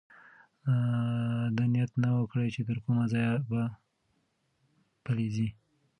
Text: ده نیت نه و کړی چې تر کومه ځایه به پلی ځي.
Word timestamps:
ده 1.55 1.63
نیت 1.73 1.91
نه 2.01 2.09
و 2.15 2.29
کړی 2.31 2.47
چې 2.55 2.61
تر 2.67 2.77
کومه 2.85 3.03
ځایه 3.13 3.33
به 3.49 3.61
پلی 5.03 5.27
ځي. 5.35 5.49